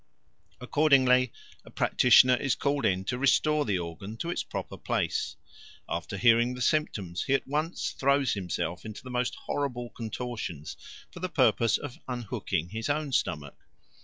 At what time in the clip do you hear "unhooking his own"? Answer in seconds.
12.07-13.11